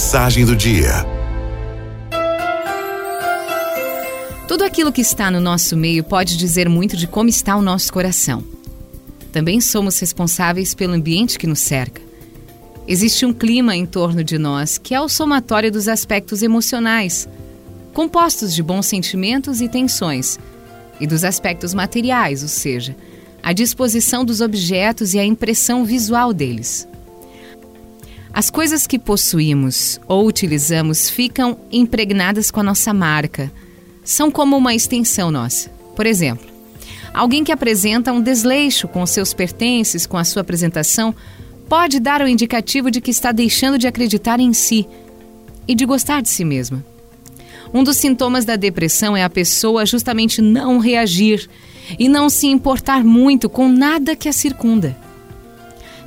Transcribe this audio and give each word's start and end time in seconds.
Mensagem 0.00 0.46
do 0.46 0.56
dia. 0.56 1.04
Tudo 4.48 4.64
aquilo 4.64 4.90
que 4.90 5.02
está 5.02 5.30
no 5.30 5.42
nosso 5.42 5.76
meio 5.76 6.02
pode 6.02 6.38
dizer 6.38 6.70
muito 6.70 6.96
de 6.96 7.06
como 7.06 7.28
está 7.28 7.54
o 7.54 7.60
nosso 7.60 7.92
coração. 7.92 8.42
Também 9.30 9.60
somos 9.60 9.98
responsáveis 9.98 10.72
pelo 10.72 10.94
ambiente 10.94 11.38
que 11.38 11.46
nos 11.46 11.58
cerca. 11.58 12.00
Existe 12.88 13.26
um 13.26 13.32
clima 13.34 13.76
em 13.76 13.84
torno 13.84 14.24
de 14.24 14.38
nós 14.38 14.78
que 14.78 14.94
é 14.94 15.00
o 15.02 15.06
somatório 15.06 15.70
dos 15.70 15.86
aspectos 15.86 16.42
emocionais, 16.42 17.28
compostos 17.92 18.54
de 18.54 18.62
bons 18.62 18.86
sentimentos 18.86 19.60
e 19.60 19.68
tensões, 19.68 20.38
e 20.98 21.06
dos 21.06 21.24
aspectos 21.24 21.74
materiais, 21.74 22.42
ou 22.42 22.48
seja, 22.48 22.96
a 23.42 23.52
disposição 23.52 24.24
dos 24.24 24.40
objetos 24.40 25.12
e 25.12 25.18
a 25.18 25.24
impressão 25.26 25.84
visual 25.84 26.32
deles. 26.32 26.88
As 28.32 28.48
coisas 28.48 28.86
que 28.86 28.98
possuímos 28.98 30.00
ou 30.06 30.26
utilizamos 30.26 31.10
ficam 31.10 31.58
impregnadas 31.70 32.50
com 32.50 32.60
a 32.60 32.62
nossa 32.64 32.94
marca. 32.94 33.50
São 34.04 34.30
como 34.30 34.56
uma 34.56 34.74
extensão 34.74 35.30
nossa. 35.30 35.68
Por 35.96 36.06
exemplo, 36.06 36.46
alguém 37.12 37.42
que 37.42 37.52
apresenta 37.52 38.12
um 38.12 38.22
desleixo 38.22 38.86
com 38.86 39.04
seus 39.04 39.34
pertences, 39.34 40.06
com 40.06 40.16
a 40.16 40.24
sua 40.24 40.42
apresentação, 40.42 41.14
pode 41.68 41.98
dar 41.98 42.22
o 42.22 42.28
indicativo 42.28 42.90
de 42.90 43.00
que 43.00 43.10
está 43.10 43.32
deixando 43.32 43.78
de 43.78 43.88
acreditar 43.88 44.38
em 44.38 44.52
si 44.52 44.86
e 45.66 45.74
de 45.74 45.84
gostar 45.84 46.22
de 46.22 46.28
si 46.28 46.44
mesma. 46.44 46.84
Um 47.74 47.84
dos 47.84 47.96
sintomas 47.96 48.44
da 48.44 48.56
depressão 48.56 49.16
é 49.16 49.22
a 49.22 49.30
pessoa 49.30 49.84
justamente 49.84 50.40
não 50.40 50.78
reagir 50.78 51.48
e 51.98 52.08
não 52.08 52.28
se 52.28 52.46
importar 52.46 53.04
muito 53.04 53.48
com 53.48 53.68
nada 53.68 54.16
que 54.16 54.28
a 54.28 54.32
circunda. 54.32 54.96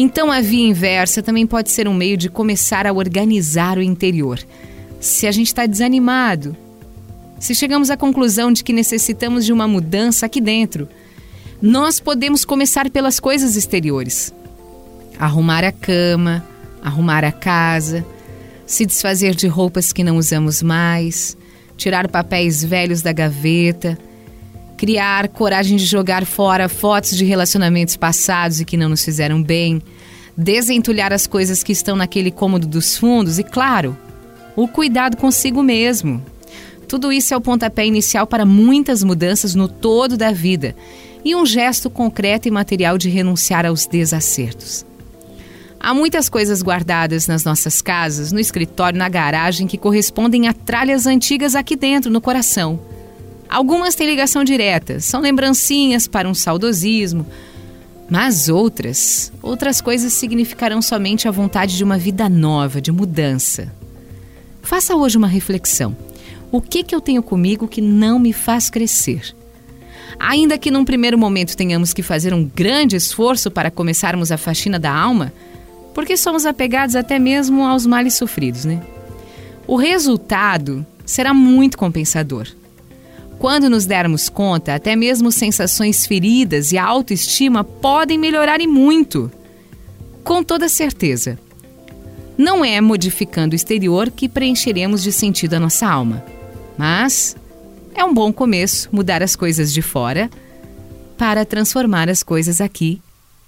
Então, 0.00 0.30
a 0.30 0.40
via 0.40 0.64
inversa 0.64 1.24
também 1.24 1.44
pode 1.44 1.72
ser 1.72 1.88
um 1.88 1.92
meio 1.92 2.16
de 2.16 2.30
começar 2.30 2.86
a 2.86 2.92
organizar 2.92 3.76
o 3.78 3.82
interior. 3.82 4.38
Se 5.00 5.26
a 5.26 5.32
gente 5.32 5.48
está 5.48 5.66
desanimado, 5.66 6.56
se 7.40 7.52
chegamos 7.52 7.90
à 7.90 7.96
conclusão 7.96 8.52
de 8.52 8.62
que 8.62 8.72
necessitamos 8.72 9.44
de 9.44 9.52
uma 9.52 9.66
mudança 9.66 10.24
aqui 10.24 10.40
dentro, 10.40 10.88
nós 11.60 11.98
podemos 11.98 12.44
começar 12.44 12.88
pelas 12.90 13.18
coisas 13.18 13.56
exteriores. 13.56 14.32
Arrumar 15.18 15.64
a 15.64 15.72
cama, 15.72 16.46
arrumar 16.80 17.24
a 17.24 17.32
casa, 17.32 18.06
se 18.64 18.86
desfazer 18.86 19.34
de 19.34 19.48
roupas 19.48 19.92
que 19.92 20.04
não 20.04 20.16
usamos 20.16 20.62
mais, 20.62 21.36
tirar 21.76 22.06
papéis 22.06 22.64
velhos 22.64 23.02
da 23.02 23.12
gaveta, 23.12 23.98
criar 24.78 25.28
coragem 25.28 25.76
de 25.76 25.84
jogar 25.84 26.24
fora 26.24 26.68
fotos 26.68 27.16
de 27.16 27.24
relacionamentos 27.24 27.96
passados 27.96 28.60
e 28.60 28.64
que 28.64 28.76
não 28.76 28.88
nos 28.88 29.04
fizeram 29.04 29.42
bem, 29.42 29.82
desentulhar 30.36 31.12
as 31.12 31.26
coisas 31.26 31.64
que 31.64 31.72
estão 31.72 31.96
naquele 31.96 32.30
cômodo 32.30 32.64
dos 32.64 32.96
fundos 32.96 33.40
e, 33.40 33.42
claro, 33.42 33.98
o 34.54 34.68
cuidado 34.68 35.16
consigo 35.16 35.64
mesmo. 35.64 36.24
Tudo 36.86 37.12
isso 37.12 37.34
é 37.34 37.36
o 37.36 37.40
pontapé 37.40 37.84
inicial 37.84 38.24
para 38.24 38.46
muitas 38.46 39.02
mudanças 39.02 39.54
no 39.54 39.66
todo 39.68 40.16
da 40.16 40.30
vida 40.30 40.76
e 41.24 41.34
um 41.34 41.44
gesto 41.44 41.90
concreto 41.90 42.46
e 42.46 42.50
material 42.50 42.96
de 42.96 43.10
renunciar 43.10 43.66
aos 43.66 43.84
desacertos. 43.84 44.86
Há 45.80 45.92
muitas 45.92 46.28
coisas 46.28 46.62
guardadas 46.62 47.26
nas 47.26 47.44
nossas 47.44 47.82
casas, 47.82 48.30
no 48.30 48.38
escritório, 48.38 48.98
na 48.98 49.08
garagem, 49.08 49.66
que 49.66 49.76
correspondem 49.76 50.46
a 50.46 50.52
tralhas 50.52 51.06
antigas 51.06 51.56
aqui 51.56 51.74
dentro, 51.74 52.10
no 52.10 52.20
coração. 52.20 52.80
Algumas 53.48 53.94
têm 53.94 54.06
ligação 54.06 54.44
direta, 54.44 55.00
são 55.00 55.20
lembrancinhas 55.20 56.06
para 56.06 56.28
um 56.28 56.34
saudosismo, 56.34 57.26
mas 58.10 58.48
outras, 58.48 59.32
outras 59.42 59.80
coisas 59.80 60.12
significarão 60.12 60.82
somente 60.82 61.26
a 61.26 61.30
vontade 61.30 61.76
de 61.76 61.84
uma 61.84 61.96
vida 61.96 62.28
nova, 62.28 62.80
de 62.80 62.92
mudança. 62.92 63.72
Faça 64.62 64.94
hoje 64.94 65.16
uma 65.16 65.26
reflexão. 65.26 65.96
O 66.50 66.60
que, 66.60 66.82
que 66.82 66.94
eu 66.94 67.00
tenho 67.00 67.22
comigo 67.22 67.68
que 67.68 67.80
não 67.80 68.18
me 68.18 68.32
faz 68.32 68.68
crescer? 68.68 69.34
Ainda 70.18 70.58
que 70.58 70.70
num 70.70 70.84
primeiro 70.84 71.18
momento 71.18 71.56
tenhamos 71.56 71.92
que 71.92 72.02
fazer 72.02 72.34
um 72.34 72.44
grande 72.44 72.96
esforço 72.96 73.50
para 73.50 73.70
começarmos 73.70 74.32
a 74.32 74.36
faxina 74.36 74.78
da 74.78 74.92
alma, 74.92 75.32
porque 75.94 76.16
somos 76.16 76.44
apegados 76.44 76.96
até 76.96 77.18
mesmo 77.18 77.64
aos 77.64 77.86
males 77.86 78.14
sofridos, 78.14 78.64
né? 78.64 78.82
O 79.66 79.76
resultado 79.76 80.84
será 81.04 81.34
muito 81.34 81.76
compensador. 81.76 82.46
Quando 83.38 83.70
nos 83.70 83.86
dermos 83.86 84.28
conta, 84.28 84.74
até 84.74 84.96
mesmo 84.96 85.30
sensações 85.30 86.06
feridas 86.06 86.72
e 86.72 86.78
a 86.78 86.84
autoestima 86.84 87.62
podem 87.62 88.18
melhorar 88.18 88.60
e 88.60 88.66
muito. 88.66 89.30
Com 90.24 90.42
toda 90.42 90.68
certeza. 90.68 91.38
Não 92.36 92.64
é 92.64 92.80
modificando 92.80 93.54
o 93.54 93.56
exterior 93.56 94.10
que 94.10 94.28
preencheremos 94.28 95.02
de 95.02 95.12
sentido 95.12 95.54
a 95.54 95.60
nossa 95.60 95.88
alma. 95.88 96.24
Mas 96.76 97.36
é 97.94 98.04
um 98.04 98.12
bom 98.12 98.32
começo 98.32 98.88
mudar 98.92 99.22
as 99.22 99.36
coisas 99.36 99.72
de 99.72 99.82
fora 99.82 100.28
para 101.16 101.44
transformar 101.44 102.08
as 102.08 102.22
coisas 102.22 102.60
aqui 102.60 103.00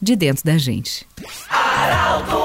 de 0.00 0.16
dentro 0.16 0.44
da 0.44 0.58
gente. 0.58 1.06
Aralto 1.48 2.42